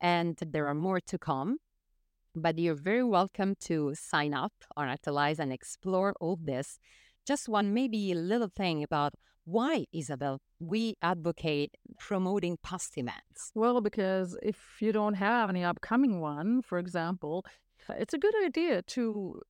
and 0.00 0.36
there 0.36 0.66
are 0.68 0.74
more 0.74 1.00
to 1.00 1.18
come. 1.18 1.58
But 2.34 2.58
you're 2.58 2.74
very 2.74 3.04
welcome 3.04 3.56
to 3.62 3.94
sign 3.94 4.32
up 4.32 4.52
on 4.76 4.88
Artelize 4.88 5.38
and 5.38 5.52
explore 5.52 6.14
all 6.20 6.38
this. 6.42 6.78
Just 7.26 7.48
one 7.48 7.74
maybe 7.74 8.14
little 8.14 8.48
thing 8.48 8.82
about 8.82 9.14
why, 9.44 9.86
Isabel, 9.92 10.40
we 10.60 10.94
advocate 11.02 11.74
promoting 11.98 12.58
past 12.62 12.96
events? 12.96 13.50
Well, 13.54 13.80
because 13.80 14.36
if 14.42 14.76
you 14.80 14.92
don't 14.92 15.14
have 15.14 15.50
any 15.50 15.64
upcoming 15.64 16.20
one, 16.20 16.62
for 16.62 16.78
example, 16.78 17.44
it's 17.88 18.14
a 18.14 18.18
good 18.18 18.34
idea 18.44 18.82
to 18.82 19.42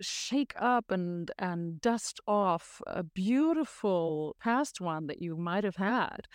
shake 0.00 0.54
up 0.58 0.90
and 0.90 1.30
and 1.38 1.80
dust 1.80 2.20
off 2.26 2.80
a 2.86 3.02
beautiful 3.02 4.36
past 4.40 4.80
one 4.80 5.06
that 5.08 5.20
you 5.20 5.36
might 5.36 5.64
have 5.64 5.76
had. 5.76 6.26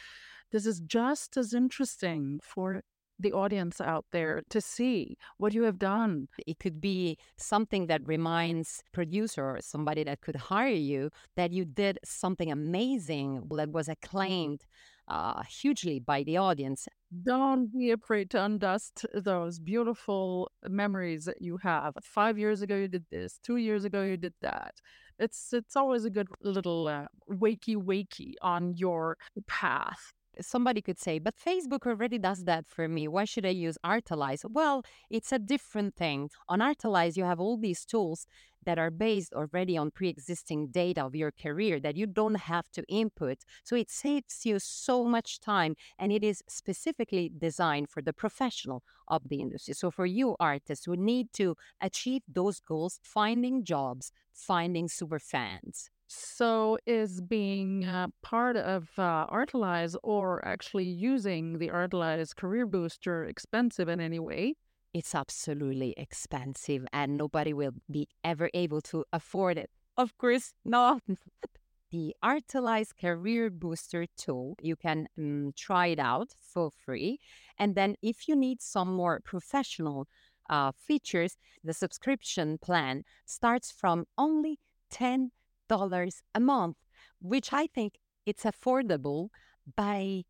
This 0.51 0.65
is 0.65 0.81
just 0.81 1.36
as 1.38 1.53
interesting 1.53 2.39
for 2.43 2.83
the 3.20 3.32
audience 3.32 3.79
out 3.79 4.05
there 4.12 4.41
to 4.50 4.60
see 4.62 5.17
what 5.38 5.53
you 5.53 5.63
have 5.63 5.79
done. 5.79 6.27
It 6.46 6.60
could 6.60 6.82
be 6.82 7.17
something 7.38 7.88
that 7.88 8.08
reminds 8.08 8.84
producer 8.91 9.43
or 9.43 9.60
somebody 9.62 10.03
that 10.03 10.22
could 10.22 10.36
hire 10.36 10.70
you 10.70 11.10
that 11.36 11.51
you 11.51 11.65
did 11.65 12.00
something 12.03 12.51
amazing 12.51 13.48
that 13.51 13.72
was 13.72 13.88
acclaimed 13.88 14.65
uh, 15.08 15.43
hugely 15.43 16.00
by 16.00 16.24
the 16.24 16.38
audience. 16.38 16.88
Don't 17.24 17.72
be 17.72 17.91
afraid 17.91 18.29
to 18.32 18.43
undust 18.43 19.05
those 19.13 19.60
beautiful 19.60 20.51
memories 20.67 21.25
that 21.25 21.41
you 21.41 21.58
have. 21.58 21.93
Five 22.01 22.38
years 22.38 22.62
ago, 22.62 22.75
you 22.75 22.88
did 22.88 23.05
this. 23.12 23.39
Two 23.43 23.58
years 23.58 23.86
ago, 23.86 24.03
you 24.03 24.17
did 24.17 24.34
that. 24.41 24.75
It's 25.20 25.53
it's 25.53 25.75
always 25.75 26.05
a 26.05 26.10
good 26.10 26.27
little 26.41 26.88
uh, 26.88 27.05
wakey 27.29 27.75
wakey 27.75 28.34
on 28.41 28.75
your 28.75 29.17
path 29.48 30.13
somebody 30.41 30.81
could 30.81 30.99
say, 30.99 31.19
but 31.19 31.35
Facebook 31.35 31.85
already 31.85 32.17
does 32.17 32.45
that 32.45 32.65
for 32.67 32.87
me. 32.87 33.07
Why 33.07 33.25
should 33.25 33.45
I 33.45 33.49
use 33.49 33.77
Artelize? 33.83 34.43
Well, 34.49 34.83
it's 35.09 35.31
a 35.31 35.39
different 35.39 35.95
thing. 35.95 36.29
On 36.49 36.59
Artelize, 36.59 37.17
you 37.17 37.23
have 37.23 37.39
all 37.39 37.57
these 37.57 37.85
tools 37.85 38.27
that 38.65 38.79
are 38.79 38.91
based 38.91 39.33
already 39.33 39.77
on 39.77 39.91
pre 39.91 40.09
existing 40.09 40.67
data 40.67 41.03
of 41.03 41.15
your 41.15 41.31
career 41.31 41.79
that 41.79 41.97
you 41.97 42.05
don't 42.05 42.35
have 42.35 42.69
to 42.71 42.83
input. 42.87 43.39
So 43.63 43.75
it 43.75 43.91
saves 43.91 44.45
you 44.45 44.59
so 44.59 45.03
much 45.03 45.39
time 45.39 45.75
and 45.99 46.11
it 46.11 46.23
is 46.23 46.43
specifically 46.47 47.31
designed 47.37 47.89
for 47.89 48.01
the 48.01 48.13
professional 48.13 48.83
of 49.07 49.27
the 49.29 49.41
industry. 49.41 49.73
So 49.73 49.91
for 49.91 50.05
you 50.05 50.35
artists 50.39 50.85
who 50.85 50.95
need 50.95 51.33
to 51.33 51.55
achieve 51.81 52.21
those 52.27 52.59
goals, 52.59 52.99
finding 53.03 53.63
jobs, 53.63 54.11
finding 54.33 54.87
super 54.87 55.19
fans. 55.19 55.89
So, 56.15 56.77
is 56.86 57.22
being 57.22 57.86
uh, 57.86 58.08
part 58.22 58.55
of 58.55 58.89
uh, 59.00 59.25
Artelize 59.27 59.96
or 60.03 60.46
actually 60.46 60.86
using 60.86 61.58
the 61.58 61.70
Artelize 61.70 62.36
Career 62.36 62.67
Booster 62.67 63.25
expensive 63.25 63.89
in 63.89 64.00
any 64.00 64.20
way? 64.20 64.53
It's 64.93 65.15
absolutely 65.15 65.96
expensive, 65.98 66.86
and 66.93 67.17
nobody 67.17 67.51
will 67.51 67.74
be 67.89 68.08
ever 68.24 68.51
able 68.53 68.79
to 68.82 69.05
afford 69.12 69.58
it. 69.58 69.72
Of 69.98 70.15
course, 70.20 70.53
not. 70.63 71.01
the 71.91 72.15
Artelize 72.24 72.91
Career 72.96 73.50
Booster 73.50 74.05
tool, 74.15 74.55
you 74.62 74.75
can 74.75 75.08
um, 75.17 75.51
try 75.58 75.88
it 75.88 76.00
out 76.00 76.29
for 76.39 76.70
free. 76.86 77.20
And 77.58 77.74
then, 77.74 77.96
if 78.03 78.27
you 78.27 78.36
need 78.36 78.62
some 78.62 78.93
more 78.93 79.20
professional 79.24 80.08
uh, 80.48 80.74
features, 80.77 81.38
the 81.63 81.74
subscription 81.74 82.60
plan 82.60 83.03
starts 83.25 83.72
from 83.72 84.05
only 84.15 84.60
10 84.91 85.32
dollars 85.73 86.21
a 86.33 86.39
month, 86.39 86.77
which 87.21 87.49
I 87.53 87.67
think 87.75 87.91
it's 88.25 88.43
affordable 88.43 89.29
by 89.75 90.23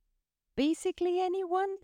basically 0.56 1.20
anyone. 1.22 1.76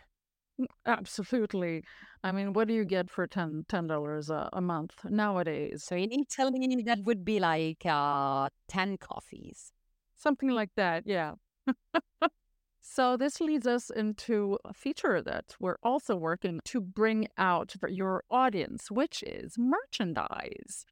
Absolutely. 0.86 1.84
I 2.24 2.32
mean, 2.32 2.54
what 2.54 2.68
do 2.68 2.74
you 2.74 2.86
get 2.86 3.10
for 3.10 3.26
10 3.28 3.66
dollars 3.88 4.30
a, 4.30 4.50
a 4.54 4.62
month 4.62 5.06
nowadays? 5.06 5.84
So 5.84 5.96
in 5.96 6.12
Italy, 6.12 6.84
that 6.86 7.00
would 7.06 7.24
be 7.24 7.40
like 7.40 7.86
uh, 7.86 8.50
10 8.68 8.98
coffees. 8.98 9.72
Something 10.16 10.50
like 10.50 10.72
that, 10.76 11.04
yeah. 11.06 11.36
so 12.82 13.16
this 13.16 13.40
leads 13.40 13.66
us 13.66 13.90
into 13.90 14.58
a 14.66 14.74
feature 14.74 15.22
that 15.22 15.56
we're 15.62 15.80
also 15.82 16.16
working 16.16 16.60
to 16.66 16.82
bring 16.82 17.28
out 17.38 17.74
for 17.80 17.88
your 17.88 18.24
audience, 18.30 18.92
which 18.92 19.24
is 19.24 19.56
merchandise. 19.58 20.86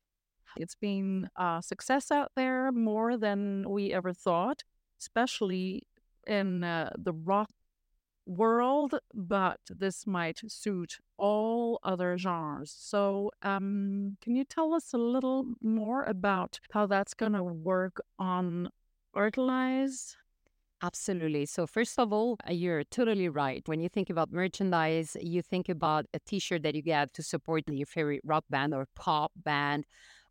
It's 0.60 0.76
been 0.76 1.30
a 1.36 1.62
success 1.64 2.12
out 2.12 2.32
there 2.36 2.72
more 2.72 3.18
than 3.18 3.70
we 3.70 3.94
ever 3.94 4.14
thought, 4.14 4.64
especially 5.00 5.88
in 6.26 6.64
uh, 6.64 6.92
the 6.98 7.14
rock 7.14 7.50
world, 8.26 8.96
but 9.14 9.60
this 9.70 10.06
might 10.06 10.42
suit 10.52 10.98
all 11.18 11.80
other 11.84 12.18
genres. 12.18 12.76
So, 12.78 13.32
um, 13.42 14.18
can 14.22 14.36
you 14.36 14.44
tell 14.44 14.74
us 14.74 14.94
a 14.94 14.98
little 14.98 15.46
more 15.62 16.04
about 16.04 16.60
how 16.72 16.86
that's 16.88 17.14
going 17.14 17.34
to 17.34 17.44
work 17.44 18.02
on 18.20 18.70
Artelize? 19.16 20.16
Absolutely. 20.84 21.46
So, 21.48 21.66
first 21.66 21.98
of 21.98 22.14
all, 22.14 22.38
uh, 22.48 22.52
you're 22.52 22.84
totally 22.84 23.30
right. 23.30 23.64
When 23.68 23.80
you 23.80 23.90
think 23.90 24.10
about 24.12 24.32
merchandise, 24.32 25.18
you 25.20 25.42
think 25.42 25.70
about 25.70 26.06
a 26.14 26.20
t 26.20 26.38
shirt 26.40 26.62
that 26.64 26.76
you 26.76 26.84
get 26.84 27.14
to 27.16 27.24
support 27.24 27.64
your 27.68 27.88
favorite 27.88 28.22
rock 28.24 28.44
band 28.50 28.76
or 28.76 28.88
pop 28.96 29.32
band 29.36 29.86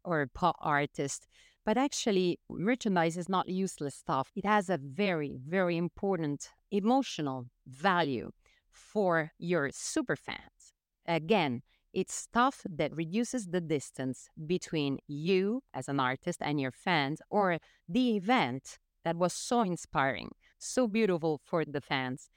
or 0.07 0.27
pop 0.33 0.57
artist. 0.61 1.27
But 1.67 1.77
actually, 1.77 2.39
merchandise 2.49 3.17
is 3.19 3.29
not 3.29 3.49
useless 3.49 3.97
stuff. 3.97 4.31
It 4.37 4.47
has 4.47 4.71
a 4.71 4.79
very, 4.79 5.37
very 5.47 5.77
important 5.77 6.51
emotional 6.71 7.47
value 7.67 8.31
for 8.71 9.33
your 9.39 9.71
super 9.73 10.17
fans. 10.17 10.75
Again, 11.07 11.63
it's 11.93 12.15
stuff 12.15 12.63
that 12.69 12.95
reduces 12.95 13.49
the 13.49 13.61
distance 13.61 14.29
between 14.47 14.99
you 15.09 15.63
as 15.75 15.89
an 15.89 15.99
artist 15.99 16.41
and 16.43 16.61
your 16.61 16.73
fans 16.73 17.21
or 17.31 17.59
the 17.89 18.17
event 18.17 18.79
that 19.05 19.17
was 19.17 19.33
so 19.33 19.63
inspiring, 19.63 20.31
so 20.59 20.87
beautiful 20.87 21.41
for 21.45 21.65
the 21.65 21.81
fans 21.81 22.29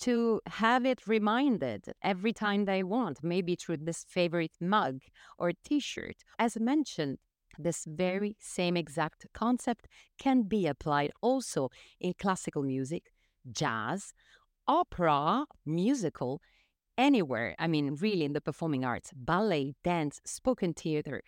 to 0.00 0.40
have 0.46 0.86
it 0.86 1.06
reminded 1.06 1.92
every 2.02 2.32
time 2.32 2.64
they 2.64 2.82
want, 2.82 3.18
maybe 3.22 3.56
through 3.56 3.78
this 3.78 4.04
favorite 4.08 4.52
mug 4.60 5.00
or 5.38 5.52
t 5.64 5.80
shirt. 5.80 6.16
As 6.38 6.58
mentioned, 6.58 7.18
this 7.58 7.84
very 7.86 8.36
same 8.38 8.76
exact 8.76 9.26
concept 9.34 9.86
can 10.18 10.42
be 10.42 10.66
applied 10.66 11.10
also 11.20 11.70
in 12.00 12.14
classical 12.18 12.62
music, 12.62 13.10
jazz, 13.50 14.12
opera, 14.66 15.44
musical, 15.66 16.40
anywhere. 16.96 17.54
I 17.58 17.66
mean, 17.66 17.96
really, 18.00 18.24
in 18.24 18.32
the 18.32 18.40
performing 18.40 18.84
arts, 18.84 19.10
ballet, 19.14 19.74
dance, 19.82 20.20
spoken 20.24 20.74
theater. 20.74 21.22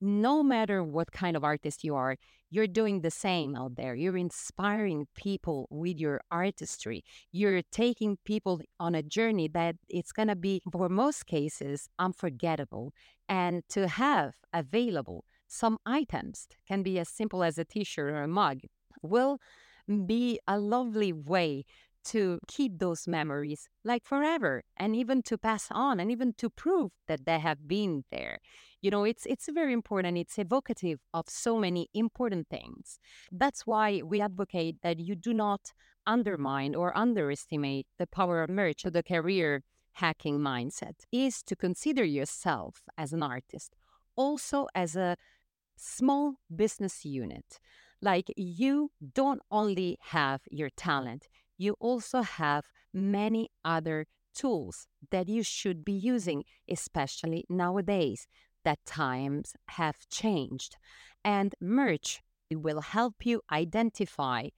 No 0.00 0.42
matter 0.42 0.82
what 0.82 1.10
kind 1.10 1.36
of 1.36 1.42
artist 1.42 1.82
you 1.82 1.96
are, 1.96 2.16
you're 2.50 2.66
doing 2.66 3.00
the 3.00 3.10
same 3.10 3.56
out 3.56 3.74
there. 3.74 3.94
You're 3.94 4.16
inspiring 4.16 5.08
people 5.14 5.66
with 5.70 5.98
your 5.98 6.20
artistry. 6.30 7.04
You're 7.32 7.62
taking 7.72 8.16
people 8.24 8.60
on 8.78 8.94
a 8.94 9.02
journey 9.02 9.48
that 9.48 9.76
it's 9.88 10.12
going 10.12 10.28
to 10.28 10.36
be, 10.36 10.62
for 10.70 10.88
most 10.88 11.26
cases, 11.26 11.88
unforgettable. 11.98 12.92
And 13.28 13.62
to 13.70 13.88
have 13.88 14.34
available 14.52 15.24
some 15.48 15.78
items 15.84 16.46
can 16.66 16.82
be 16.82 16.98
as 16.98 17.08
simple 17.08 17.42
as 17.42 17.58
a 17.58 17.64
t-shirt 17.64 18.12
or 18.12 18.22
a 18.22 18.28
mug 18.28 18.60
will 19.02 19.40
be 20.06 20.38
a 20.46 20.58
lovely 20.58 21.12
way 21.12 21.64
to 22.04 22.38
keep 22.46 22.78
those 22.78 23.06
memories 23.06 23.68
like 23.84 24.04
forever 24.04 24.62
and 24.76 24.94
even 24.94 25.22
to 25.22 25.36
pass 25.36 25.68
on 25.70 25.98
and 25.98 26.10
even 26.10 26.32
to 26.34 26.48
prove 26.48 26.90
that 27.06 27.24
they 27.26 27.38
have 27.38 27.66
been 27.66 28.04
there 28.10 28.38
you 28.80 28.90
know 28.90 29.04
it's 29.04 29.26
it's 29.26 29.48
very 29.52 29.72
important 29.72 30.18
it's 30.18 30.38
evocative 30.38 31.00
of 31.12 31.28
so 31.28 31.58
many 31.58 31.88
important 31.94 32.48
things. 32.48 32.98
That's 33.32 33.66
why 33.66 34.02
we 34.04 34.20
advocate 34.20 34.76
that 34.82 34.98
you 34.98 35.14
do 35.14 35.34
not 35.34 35.72
undermine 36.06 36.74
or 36.74 36.96
underestimate 36.96 37.86
the 37.98 38.06
power 38.06 38.42
of 38.42 38.50
merch 38.50 38.84
or 38.84 38.90
the 38.90 39.02
career 39.02 39.62
hacking 39.92 40.38
mindset. 40.38 40.94
Is 41.12 41.42
to 41.44 41.56
consider 41.56 42.04
yourself 42.04 42.82
as 42.96 43.12
an 43.12 43.22
artist 43.22 43.74
also 44.18 44.66
as 44.74 44.96
a 44.96 45.16
small 45.76 46.34
business 46.54 47.04
unit. 47.04 47.60
Like 48.02 48.26
you 48.36 48.90
don't 49.14 49.40
only 49.50 49.98
have 50.00 50.42
your 50.50 50.70
talent, 50.70 51.28
you 51.56 51.76
also 51.80 52.22
have 52.22 52.66
many 52.92 53.50
other 53.64 54.06
tools 54.34 54.86
that 55.10 55.28
you 55.28 55.42
should 55.42 55.84
be 55.84 55.92
using, 55.92 56.44
especially 56.68 57.44
nowadays 57.48 58.26
that 58.68 58.84
times 58.84 59.54
have 59.68 59.96
changed. 60.10 60.76
And 61.24 61.54
merch 61.58 62.20
will 62.52 62.82
help 62.82 63.14
you 63.24 63.40
identify 63.50 64.48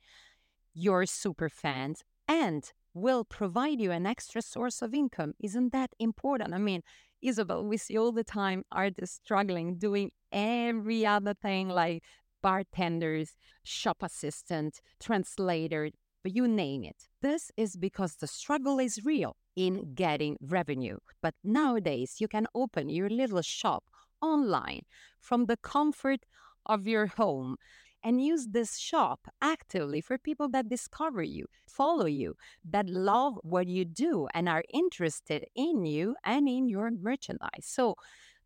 your 0.75 1.07
super 1.07 1.49
fans 1.49 2.03
and 2.27 2.73
will 2.93 3.23
provide 3.23 3.81
you 3.81 3.93
an 3.93 4.07
extra 4.07 4.43
source 4.43 4.83
of 4.83 4.95
income. 4.95 5.35
Isn't 5.39 5.71
that 5.73 5.91
important? 6.01 6.53
I 6.53 6.59
mean, 6.59 6.83
Isabel, 7.23 7.65
we 7.65 7.77
see 7.77 7.97
all 7.97 8.11
the 8.11 8.25
time 8.25 8.65
artists 8.73 9.21
struggling, 9.23 9.77
doing 9.77 10.11
every 10.33 11.07
other 11.07 11.35
thing 11.35 11.69
like 11.69 12.03
bartenders, 12.43 13.37
shop 13.63 13.99
assistant, 14.03 14.81
translator, 14.99 15.91
but 16.25 16.35
you 16.35 16.49
name 16.49 16.83
it. 16.83 17.07
This 17.23 17.53
is 17.57 17.77
because 17.77 18.17
the 18.17 18.27
struggle 18.27 18.81
is 18.81 19.05
real 19.05 19.37
in 19.55 19.95
getting 19.95 20.37
revenue. 20.41 20.99
But 21.23 21.35
nowadays, 21.45 22.17
you 22.19 22.27
can 22.27 22.49
open 22.57 22.89
your 22.89 23.09
little 23.09 23.43
shop 23.43 23.85
online 24.23 24.83
from 25.19 25.47
the 25.47 25.57
comfort 25.57 26.21
of 26.67 26.87
your 26.87 27.07
home 27.07 27.57
and 28.03 28.23
use 28.23 28.49
this 28.51 28.79
shop 28.79 29.29
actively 29.43 30.01
for 30.01 30.17
people 30.17 30.49
that 30.49 30.69
discover 30.69 31.23
you, 31.23 31.47
follow 31.67 32.07
you, 32.07 32.35
that 32.65 32.89
love 32.89 33.39
what 33.43 33.67
you 33.67 33.85
do 33.85 34.27
and 34.33 34.49
are 34.49 34.65
interested 34.73 35.45
in 35.55 35.85
you 35.85 36.17
and 36.25 36.49
in 36.49 36.69
your 36.69 36.91
merchandise. 36.91 37.65
So 37.65 37.97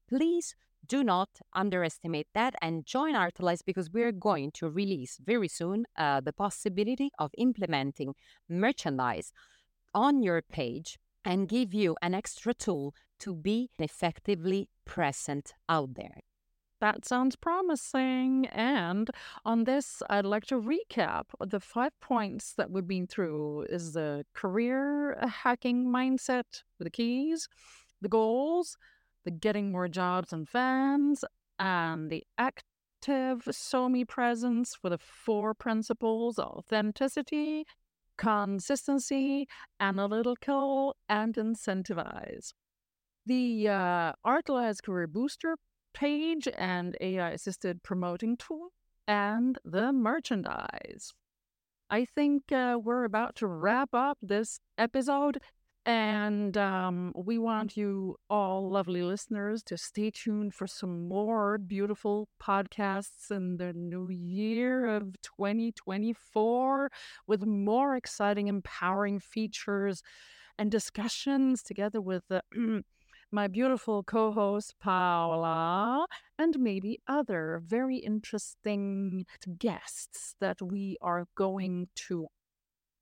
please 0.08 0.56
do 0.86 1.02
not 1.02 1.28
underestimate 1.54 2.26
that 2.34 2.54
and 2.60 2.84
join 2.84 3.14
Artelize 3.14 3.60
because 3.64 3.90
we're 3.90 4.12
going 4.12 4.50
to 4.52 4.68
release 4.68 5.18
very 5.24 5.48
soon 5.48 5.86
uh, 5.96 6.20
the 6.20 6.32
possibility 6.32 7.10
of 7.18 7.30
implementing 7.38 8.14
merchandise 8.48 9.32
on 9.94 10.22
your 10.22 10.42
page 10.42 10.98
and 11.24 11.48
give 11.48 11.72
you 11.72 11.96
an 12.02 12.14
extra 12.14 12.52
tool 12.52 12.94
to 13.20 13.34
be 13.34 13.70
effectively 13.78 14.68
present 14.84 15.54
out 15.68 15.94
there. 15.94 16.20
That 16.80 17.04
sounds 17.04 17.36
promising. 17.36 18.46
And 18.52 19.08
on 19.44 19.64
this, 19.64 20.02
I'd 20.10 20.26
like 20.26 20.44
to 20.46 20.60
recap 20.60 21.24
the 21.40 21.60
five 21.60 21.92
points 22.00 22.54
that 22.58 22.70
we've 22.70 22.86
been 22.86 23.06
through 23.06 23.62
is 23.70 23.92
the 23.92 24.24
career 24.34 25.16
hacking 25.26 25.86
mindset, 25.86 26.62
the 26.78 26.90
keys, 26.90 27.48
the 28.02 28.08
goals, 28.08 28.76
the 29.24 29.30
getting 29.30 29.72
more 29.72 29.88
jobs 29.88 30.32
and 30.32 30.46
fans, 30.46 31.24
and 31.58 32.10
the 32.10 32.24
active 32.36 33.44
SoMe 33.50 34.06
presence 34.06 34.74
for 34.74 34.90
the 34.90 34.98
four 34.98 35.54
principles 35.54 36.38
authenticity, 36.38 37.64
consistency, 38.18 39.46
analytical, 39.80 40.96
and 41.08 41.34
incentivize. 41.34 42.52
The 43.26 43.68
uh, 43.68 44.12
Career 44.84 45.06
Booster 45.06 45.56
page 45.94 46.46
and 46.58 46.96
AI 47.00 47.30
assisted 47.30 47.82
promoting 47.82 48.36
tool 48.36 48.72
and 49.08 49.58
the 49.64 49.92
merchandise. 49.92 51.14
I 51.88 52.04
think 52.04 52.52
uh, 52.52 52.78
we're 52.82 53.04
about 53.04 53.36
to 53.36 53.46
wrap 53.46 53.90
up 53.94 54.18
this 54.20 54.58
episode, 54.76 55.38
and 55.86 56.56
um, 56.56 57.12
we 57.14 57.38
want 57.38 57.76
you 57.76 58.16
all, 58.28 58.70
lovely 58.70 59.02
listeners, 59.02 59.62
to 59.64 59.78
stay 59.78 60.10
tuned 60.10 60.54
for 60.54 60.66
some 60.66 61.08
more 61.08 61.56
beautiful 61.56 62.28
podcasts 62.42 63.30
in 63.30 63.56
the 63.56 63.72
new 63.72 64.08
year 64.10 64.86
of 64.86 65.14
2024 65.22 66.90
with 67.26 67.46
more 67.46 67.96
exciting, 67.96 68.48
empowering 68.48 69.20
features 69.20 70.02
and 70.58 70.70
discussions 70.70 71.62
together 71.62 72.00
with 72.00 72.24
the 72.28 72.42
my 73.34 73.48
beautiful 73.48 74.04
co 74.04 74.30
host, 74.30 74.76
Paola, 74.80 76.06
and 76.38 76.56
maybe 76.60 77.00
other 77.08 77.60
very 77.66 77.96
interesting 77.96 79.26
guests 79.58 80.36
that 80.40 80.62
we 80.62 80.96
are 81.02 81.26
going 81.34 81.88
to 81.96 82.28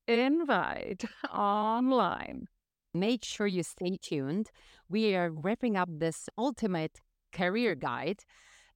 invite 0.07 1.05
online. 1.31 2.47
Make 2.95 3.23
sure 3.23 3.45
you 3.45 3.61
stay 3.61 3.97
tuned. 4.01 4.49
We 4.89 5.15
are 5.15 5.29
wrapping 5.29 5.77
up 5.77 5.89
this 5.91 6.27
ultimate 6.35 6.99
career 7.31 7.75
guide 7.75 8.21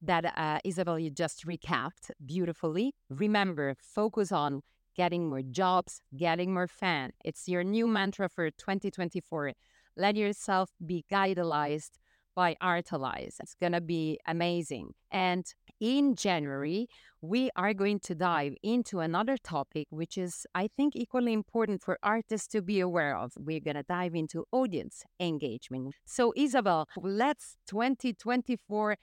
that 0.00 0.32
uh, 0.36 0.60
Isabel 0.64 0.98
you 0.98 1.10
just 1.10 1.44
recapped 1.44 2.12
beautifully. 2.24 2.94
Remember, 3.10 3.74
focus 3.80 4.30
on 4.30 4.62
getting 4.96 5.28
more 5.28 5.42
jobs, 5.42 6.02
getting 6.16 6.54
more 6.54 6.68
fan. 6.68 7.12
It's 7.24 7.48
your 7.48 7.64
new 7.64 7.88
mantra 7.88 8.28
for 8.28 8.48
2024 8.50 9.54
let 9.98 10.16
yourself 10.16 10.70
be 10.84 11.04
guidalized 11.10 11.98
by 12.38 12.56
Artelize. 12.62 13.34
It's 13.40 13.56
going 13.60 13.72
to 13.72 13.80
be 13.80 14.20
amazing. 14.24 14.94
And 15.10 15.44
in 15.80 16.14
January, 16.14 16.86
we 17.20 17.50
are 17.56 17.74
going 17.74 17.98
to 18.00 18.14
dive 18.14 18.54
into 18.62 19.00
another 19.00 19.36
topic, 19.36 19.88
which 19.90 20.16
is, 20.16 20.46
I 20.54 20.68
think, 20.76 20.94
equally 20.94 21.32
important 21.32 21.82
for 21.82 21.98
artists 22.00 22.46
to 22.48 22.62
be 22.62 22.78
aware 22.78 23.16
of. 23.16 23.32
We're 23.36 23.58
going 23.58 23.74
to 23.74 23.82
dive 23.82 24.14
into 24.14 24.44
audience 24.52 25.02
engagement. 25.18 25.96
So, 26.04 26.32
Isabel, 26.36 26.86
let's 26.96 27.56
2024 27.66 28.96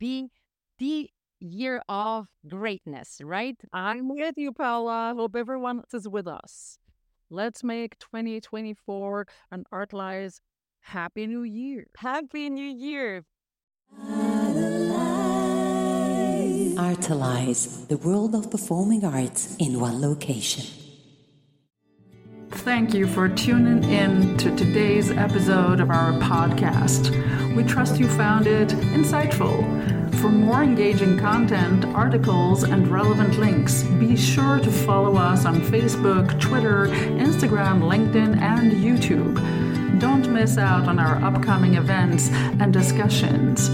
be 0.00 0.30
the 0.80 1.10
year 1.38 1.80
of 1.88 2.26
greatness, 2.48 3.20
right? 3.22 3.56
I'm 3.72 4.08
with 4.08 4.34
you, 4.36 4.52
Paola. 4.52 5.14
Hope 5.16 5.36
everyone 5.36 5.84
is 5.94 6.08
with 6.08 6.26
us. 6.26 6.79
Let's 7.32 7.62
make 7.62 7.96
2024 8.00 9.24
an 9.52 9.64
Artelize 9.72 10.40
Happy 10.80 11.28
New 11.28 11.44
Year. 11.44 11.86
Happy 11.96 12.50
New 12.50 12.60
Year. 12.60 13.24
Artelize, 16.74 17.86
the 17.86 17.98
world 17.98 18.34
of 18.34 18.50
performing 18.50 19.04
arts 19.04 19.54
in 19.60 19.78
one 19.78 20.00
location. 20.00 20.89
Thank 22.52 22.94
you 22.94 23.06
for 23.06 23.28
tuning 23.28 23.84
in 23.90 24.36
to 24.38 24.54
today's 24.56 25.10
episode 25.10 25.80
of 25.80 25.90
our 25.90 26.12
podcast. 26.14 27.10
We 27.54 27.62
trust 27.62 27.98
you 27.98 28.08
found 28.08 28.46
it 28.46 28.68
insightful. 28.68 29.60
For 30.20 30.28
more 30.28 30.62
engaging 30.62 31.18
content, 31.18 31.84
articles, 31.86 32.64
and 32.64 32.88
relevant 32.88 33.38
links, 33.38 33.84
be 33.84 34.16
sure 34.16 34.58
to 34.58 34.70
follow 34.70 35.16
us 35.16 35.46
on 35.46 35.60
Facebook, 35.60 36.38
Twitter, 36.40 36.88
Instagram, 36.88 37.82
LinkedIn, 37.82 38.40
and 38.40 38.72
YouTube. 38.72 40.00
Don't 40.00 40.30
miss 40.30 40.58
out 40.58 40.88
on 40.88 40.98
our 40.98 41.22
upcoming 41.22 41.74
events 41.74 42.30
and 42.30 42.72
discussions. 42.72 43.70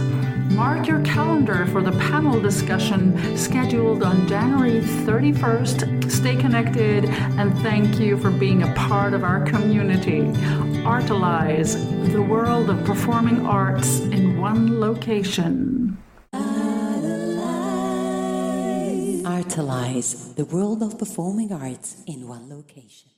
Mark 0.51 0.87
your 0.87 1.01
calendar 1.03 1.67
for 1.67 1.83
the 1.83 1.93
panel 1.93 2.41
discussion 2.41 3.37
scheduled 3.37 4.03
on 4.03 4.27
January 4.29 4.81
31st. 4.81 6.11
Stay 6.11 6.37
connected 6.37 7.05
and 7.39 7.57
thank 7.59 7.99
you 7.99 8.17
for 8.17 8.31
being 8.31 8.63
a 8.63 8.73
part 8.75 9.13
of 9.13 9.25
our 9.25 9.45
community. 9.45 10.21
Artelize, 10.85 11.77
the 12.13 12.23
world 12.23 12.71
of 12.71 12.85
performing 12.85 13.45
arts 13.47 14.01
in 14.01 14.41
one 14.41 14.81
location. 14.81 15.99
Artelize, 19.25 20.35
the 20.37 20.45
world 20.45 20.83
of 20.83 20.99
performing 20.99 21.53
arts 21.53 22.03
in 22.07 22.29
one 22.29 22.49
location. 22.49 23.16